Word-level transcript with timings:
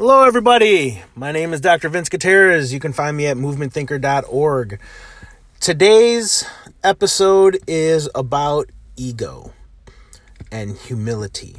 Hello, 0.00 0.24
everybody. 0.24 1.02
My 1.14 1.30
name 1.30 1.52
is 1.52 1.60
Dr. 1.60 1.90
Vince 1.90 2.08
Gutierrez. 2.08 2.72
You 2.72 2.80
can 2.80 2.94
find 2.94 3.14
me 3.14 3.26
at 3.26 3.36
movementthinker.org. 3.36 4.80
Today's 5.60 6.42
episode 6.82 7.58
is 7.66 8.08
about 8.14 8.70
ego 8.96 9.52
and 10.50 10.74
humility. 10.74 11.56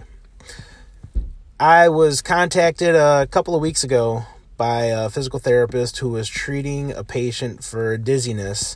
I 1.60 1.90
was 1.90 2.24
contacted 2.24 2.96
a 2.96 3.28
couple 3.30 3.54
of 3.54 3.62
weeks 3.62 3.84
ago 3.84 4.24
by 4.58 4.86
a 4.86 5.12
physical 5.12 5.38
therapist 5.38 6.00
who 6.00 6.10
was 6.10 6.28
treating 6.28 6.92
a 6.92 7.04
patient 7.04 7.64
for 7.64 7.96
dizziness, 7.96 8.76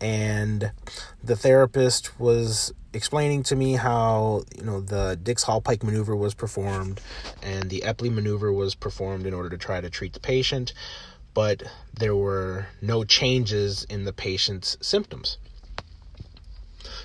and 0.00 0.70
the 1.22 1.36
therapist 1.36 2.18
was 2.18 2.72
explaining 2.92 3.42
to 3.44 3.56
me 3.56 3.74
how 3.74 4.44
you 4.56 4.64
know 4.64 4.80
the 4.80 5.18
Dix 5.22 5.44
Hallpike 5.44 5.82
maneuver 5.82 6.16
was 6.16 6.34
performed 6.34 7.00
and 7.42 7.70
the 7.70 7.82
Epley 7.82 8.12
maneuver 8.12 8.52
was 8.52 8.74
performed 8.74 9.26
in 9.26 9.34
order 9.34 9.50
to 9.50 9.58
try 9.58 9.80
to 9.80 9.90
treat 9.90 10.12
the 10.12 10.20
patient, 10.20 10.72
but 11.34 11.62
there 11.98 12.16
were 12.16 12.66
no 12.80 13.04
changes 13.04 13.84
in 13.84 14.04
the 14.04 14.12
patient's 14.12 14.76
symptoms. 14.80 15.38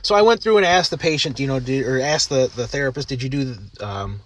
So 0.02 0.16
I 0.16 0.22
went 0.22 0.42
through 0.42 0.58
and 0.58 0.66
asked 0.66 0.92
the 0.92 0.98
patient, 0.98 1.40
you 1.40 1.48
know, 1.48 1.62
did, 1.62 1.86
or 1.88 2.00
asked 2.02 2.30
the, 2.30 2.52
the 2.54 2.68
therapist, 2.68 3.08
did 3.08 3.24
you 3.24 3.30
do, 3.30 3.56
um, 3.80 4.20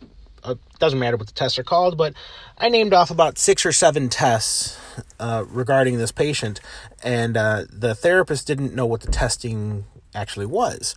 uh, 0.48 0.56
doesn't 0.80 1.00
matter 1.00 1.18
what 1.18 1.28
the 1.28 1.34
tests 1.34 1.60
are 1.60 1.64
called, 1.64 1.98
but 1.98 2.14
I 2.58 2.70
named 2.70 2.94
off 2.94 3.12
about 3.12 3.38
six 3.38 3.66
or 3.66 3.72
seven 3.72 4.10
tests 4.10 4.78
uh, 5.20 5.46
regarding 5.48 5.98
this 5.98 6.12
patient, 6.12 6.60
and 7.04 7.38
uh, 7.38 7.66
the 7.70 7.94
therapist 7.94 8.48
didn't 8.48 8.74
know 8.74 8.86
what 8.86 9.02
the 9.02 9.12
testing 9.12 9.86
actually 10.16 10.46
was. 10.46 10.96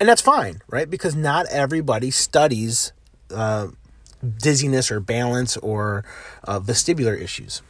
And 0.00 0.08
that's 0.08 0.22
fine, 0.22 0.62
right? 0.68 0.88
Because 0.88 1.16
not 1.16 1.46
everybody 1.46 2.10
studies 2.10 2.92
uh, 3.34 3.68
dizziness 4.22 4.90
or 4.90 5.00
balance 5.00 5.56
or 5.56 6.04
uh, 6.44 6.60
vestibular 6.60 7.20
issues 7.20 7.62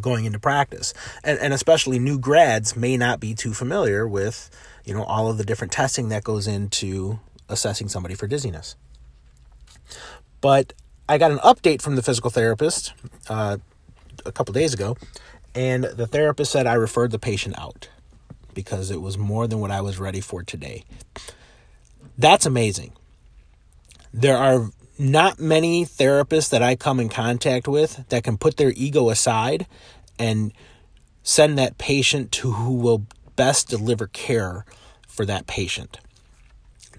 going 0.00 0.24
into 0.24 0.38
practice. 0.38 0.94
And, 1.22 1.38
and 1.38 1.52
especially 1.52 1.98
new 1.98 2.18
grads 2.18 2.74
may 2.74 2.96
not 2.96 3.20
be 3.20 3.34
too 3.34 3.52
familiar 3.52 4.08
with, 4.08 4.50
you 4.84 4.94
know, 4.94 5.04
all 5.04 5.28
of 5.28 5.36
the 5.36 5.44
different 5.44 5.72
testing 5.72 6.08
that 6.08 6.24
goes 6.24 6.46
into 6.46 7.20
assessing 7.48 7.88
somebody 7.88 8.14
for 8.14 8.26
dizziness. 8.26 8.76
But 10.42 10.74
I 11.08 11.16
got 11.16 11.30
an 11.30 11.38
update 11.38 11.80
from 11.80 11.96
the 11.96 12.02
physical 12.02 12.28
therapist 12.28 12.92
uh, 13.30 13.56
a 14.26 14.32
couple 14.32 14.52
days 14.52 14.74
ago, 14.74 14.98
and 15.54 15.84
the 15.84 16.06
therapist 16.06 16.52
said 16.52 16.66
I 16.66 16.74
referred 16.74 17.12
the 17.12 17.18
patient 17.18 17.58
out 17.58 17.88
because 18.52 18.90
it 18.90 19.00
was 19.00 19.16
more 19.16 19.46
than 19.46 19.60
what 19.60 19.70
I 19.70 19.80
was 19.80 19.98
ready 19.98 20.20
for 20.20 20.42
today. 20.42 20.84
That's 22.18 22.44
amazing. 22.44 22.92
There 24.12 24.36
are 24.36 24.70
not 24.98 25.40
many 25.40 25.86
therapists 25.86 26.50
that 26.50 26.62
I 26.62 26.76
come 26.76 27.00
in 27.00 27.08
contact 27.08 27.66
with 27.66 28.06
that 28.10 28.24
can 28.24 28.36
put 28.36 28.56
their 28.58 28.72
ego 28.76 29.08
aside 29.08 29.66
and 30.18 30.52
send 31.22 31.56
that 31.58 31.78
patient 31.78 32.32
to 32.32 32.52
who 32.52 32.74
will 32.74 33.06
best 33.36 33.68
deliver 33.68 34.06
care 34.06 34.64
for 35.08 35.24
that 35.24 35.46
patient. 35.46 35.98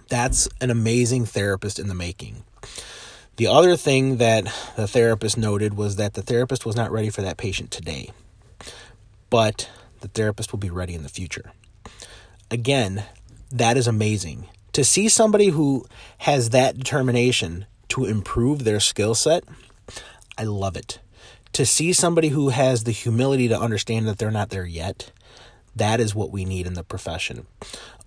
That's 0.09 0.47
an 0.59 0.71
amazing 0.71 1.25
therapist 1.25 1.77
in 1.77 1.87
the 1.87 1.93
making. 1.93 2.43
The 3.35 3.47
other 3.47 3.75
thing 3.75 4.17
that 4.17 4.45
the 4.75 4.87
therapist 4.87 5.37
noted 5.37 5.75
was 5.75 5.95
that 5.95 6.13
the 6.13 6.21
therapist 6.21 6.65
was 6.65 6.75
not 6.75 6.91
ready 6.91 7.09
for 7.09 7.21
that 7.23 7.37
patient 7.37 7.71
today, 7.71 8.11
but 9.29 9.69
the 10.01 10.07
therapist 10.07 10.51
will 10.51 10.59
be 10.59 10.69
ready 10.69 10.93
in 10.93 11.03
the 11.03 11.09
future. 11.09 11.51
Again, 12.51 13.03
that 13.51 13.75
is 13.75 13.87
amazing 13.87 14.47
to 14.73 14.83
see 14.83 15.07
somebody 15.07 15.49
who 15.49 15.85
has 16.19 16.49
that 16.49 16.77
determination 16.77 17.65
to 17.89 18.05
improve 18.05 18.63
their 18.63 18.79
skill 18.79 19.15
set, 19.15 19.43
I 20.37 20.43
love 20.43 20.75
it. 20.75 20.99
To 21.53 21.65
see 21.65 21.93
somebody 21.93 22.29
who 22.29 22.49
has 22.49 22.83
the 22.83 22.91
humility 22.91 23.47
to 23.47 23.59
understand 23.59 24.07
that 24.07 24.17
they're 24.17 24.31
not 24.31 24.49
there 24.49 24.65
yet, 24.65 25.11
that 25.75 25.99
is 25.99 26.15
what 26.15 26.31
we 26.31 26.43
need 26.43 26.65
in 26.65 26.73
the 26.73 26.83
profession. 26.83 27.45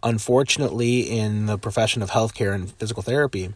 Unfortunately, 0.02 1.02
in 1.02 1.46
the 1.46 1.56
profession 1.56 2.02
of 2.02 2.10
healthcare 2.10 2.52
and 2.52 2.70
physical 2.72 3.02
therapy, 3.02 3.54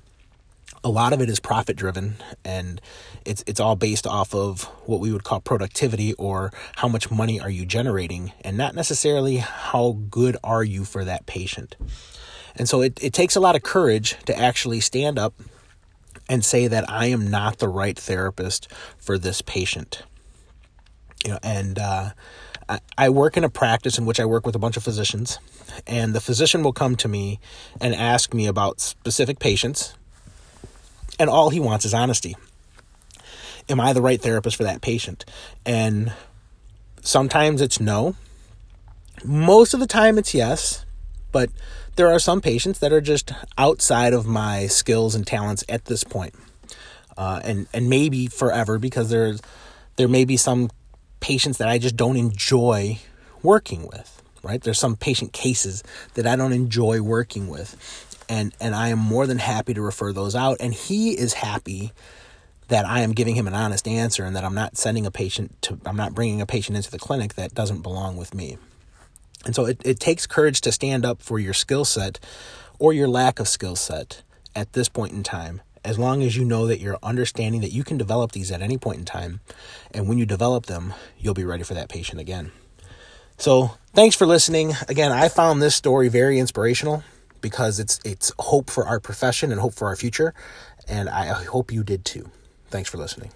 a 0.82 0.88
lot 0.88 1.12
of 1.12 1.20
it 1.20 1.28
is 1.28 1.40
profit 1.40 1.76
driven 1.76 2.16
and 2.44 2.80
it's 3.26 3.44
it's 3.46 3.60
all 3.60 3.76
based 3.76 4.06
off 4.06 4.34
of 4.34 4.62
what 4.86 5.00
we 5.00 5.12
would 5.12 5.24
call 5.24 5.40
productivity 5.40 6.14
or 6.14 6.52
how 6.76 6.88
much 6.88 7.10
money 7.10 7.38
are 7.38 7.50
you 7.50 7.66
generating 7.66 8.32
and 8.42 8.56
not 8.56 8.74
necessarily 8.74 9.36
how 9.36 9.98
good 10.10 10.36
are 10.42 10.64
you 10.64 10.84
for 10.84 11.04
that 11.04 11.26
patient. 11.26 11.76
And 12.56 12.68
so 12.68 12.80
it, 12.80 12.98
it 13.02 13.12
takes 13.12 13.36
a 13.36 13.40
lot 13.40 13.56
of 13.56 13.62
courage 13.62 14.16
to 14.24 14.36
actually 14.36 14.80
stand 14.80 15.18
up 15.18 15.34
and 16.28 16.44
say 16.44 16.66
that 16.66 16.88
I 16.88 17.06
am 17.06 17.30
not 17.30 17.58
the 17.58 17.68
right 17.68 17.98
therapist 17.98 18.68
for 18.98 19.18
this 19.18 19.42
patient. 19.42 20.02
You 21.24 21.32
know, 21.32 21.38
and 21.42 21.78
uh, 21.78 22.10
I, 22.68 22.80
I 22.96 23.08
work 23.10 23.36
in 23.36 23.44
a 23.44 23.50
practice 23.50 23.98
in 23.98 24.06
which 24.06 24.20
I 24.20 24.24
work 24.24 24.46
with 24.46 24.54
a 24.54 24.58
bunch 24.58 24.76
of 24.76 24.82
physicians, 24.82 25.38
and 25.86 26.14
the 26.14 26.20
physician 26.20 26.62
will 26.62 26.72
come 26.72 26.96
to 26.96 27.08
me 27.08 27.40
and 27.80 27.94
ask 27.94 28.32
me 28.32 28.46
about 28.46 28.80
specific 28.80 29.38
patients, 29.38 29.94
and 31.20 31.28
all 31.28 31.50
he 31.50 31.60
wants 31.60 31.84
is 31.84 31.92
honesty. 31.92 32.34
Am 33.68 33.78
I 33.78 33.92
the 33.92 34.00
right 34.00 34.20
therapist 34.20 34.56
for 34.56 34.64
that 34.64 34.80
patient? 34.80 35.26
And 35.66 36.12
sometimes 37.02 37.60
it's 37.60 37.78
no. 37.78 38.16
Most 39.22 39.74
of 39.74 39.80
the 39.80 39.86
time 39.86 40.16
it's 40.16 40.34
yes, 40.34 40.86
but 41.30 41.50
there 41.96 42.10
are 42.10 42.18
some 42.18 42.40
patients 42.40 42.78
that 42.78 42.90
are 42.90 43.02
just 43.02 43.32
outside 43.58 44.14
of 44.14 44.26
my 44.26 44.66
skills 44.66 45.14
and 45.14 45.26
talents 45.26 45.62
at 45.68 45.84
this 45.84 46.02
point. 46.02 46.34
Uh, 47.18 47.40
and 47.44 47.66
and 47.74 47.90
maybe 47.90 48.26
forever 48.26 48.78
because 48.78 49.10
there's 49.10 49.42
there 49.96 50.08
may 50.08 50.24
be 50.24 50.38
some 50.38 50.70
patients 51.20 51.58
that 51.58 51.68
I 51.68 51.76
just 51.76 51.96
don't 51.96 52.16
enjoy 52.16 52.98
working 53.42 53.86
with. 53.86 54.22
Right? 54.42 54.62
There's 54.62 54.78
some 54.78 54.96
patient 54.96 55.34
cases 55.34 55.84
that 56.14 56.26
I 56.26 56.34
don't 56.34 56.54
enjoy 56.54 57.02
working 57.02 57.48
with, 57.48 57.76
and 58.30 58.54
and 58.60 58.74
I 58.74 58.88
am 58.88 58.98
more 58.98 59.26
than 59.26 59.38
happy 59.38 59.74
to 59.74 59.82
refer 59.82 60.12
those 60.12 60.34
out. 60.34 60.56
And 60.60 60.72
he 60.72 61.10
is 61.10 61.34
happy 61.34 61.92
that 62.68 62.86
I 62.86 63.00
am 63.00 63.12
giving 63.12 63.34
him 63.34 63.48
an 63.48 63.54
honest 63.54 63.88
answer 63.88 64.24
and 64.24 64.36
that 64.36 64.44
I'm 64.44 64.54
not 64.54 64.78
sending 64.78 65.04
a 65.04 65.10
patient 65.10 65.60
to 65.62 65.78
I'm 65.84 65.96
not 65.96 66.14
bringing 66.14 66.40
a 66.40 66.46
patient 66.46 66.76
into 66.76 66.90
the 66.90 66.98
clinic 66.98 67.34
that 67.34 67.52
doesn't 67.52 67.82
belong 67.82 68.16
with 68.16 68.32
me. 68.32 68.56
And 69.44 69.54
so 69.54 69.66
it, 69.66 69.82
it 69.84 69.98
takes 69.98 70.26
courage 70.26 70.60
to 70.62 70.72
stand 70.72 71.04
up 71.04 71.20
for 71.20 71.38
your 71.38 71.54
skill 71.54 71.84
set 71.84 72.20
or 72.78 72.92
your 72.92 73.08
lack 73.08 73.40
of 73.40 73.48
skill 73.48 73.74
set 73.74 74.22
at 74.54 74.72
this 74.74 74.88
point 74.88 75.12
in 75.12 75.22
time. 75.22 75.60
As 75.82 75.98
long 75.98 76.22
as 76.22 76.36
you 76.36 76.44
know 76.44 76.66
that 76.66 76.78
you're 76.78 76.98
understanding 77.02 77.62
that 77.62 77.72
you 77.72 77.82
can 77.82 77.96
develop 77.96 78.32
these 78.32 78.52
at 78.52 78.60
any 78.60 78.76
point 78.76 78.98
in 78.98 79.04
time. 79.06 79.40
And 79.92 80.06
when 80.06 80.18
you 80.18 80.26
develop 80.26 80.66
them, 80.66 80.92
you'll 81.18 81.32
be 81.32 81.44
ready 81.44 81.62
for 81.62 81.72
that 81.72 81.88
patient 81.88 82.20
again. 82.20 82.52
So 83.38 83.78
thanks 83.94 84.14
for 84.14 84.26
listening. 84.26 84.74
Again, 84.88 85.10
I 85.10 85.30
found 85.30 85.62
this 85.62 85.74
story 85.74 86.08
very 86.08 86.38
inspirational 86.38 87.02
because 87.40 87.80
it's 87.80 88.00
it's 88.04 88.32
hope 88.38 88.70
for 88.70 88.86
our 88.86 89.00
profession 89.00 89.52
and 89.52 89.60
hope 89.60 89.74
for 89.74 89.88
our 89.88 89.96
future. 89.96 90.34
And 90.88 91.08
I 91.08 91.26
hope 91.44 91.72
you 91.72 91.82
did 91.84 92.04
too. 92.04 92.30
Thanks 92.70 92.88
for 92.88 92.98
listening. 92.98 93.30